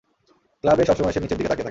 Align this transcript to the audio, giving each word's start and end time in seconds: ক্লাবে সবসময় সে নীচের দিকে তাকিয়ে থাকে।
ক্লাবে 0.63 0.83
সবসময় 0.85 1.13
সে 1.13 1.19
নীচের 1.19 1.37
দিকে 1.37 1.49
তাকিয়ে 1.49 1.57
থাকে। 1.57 1.69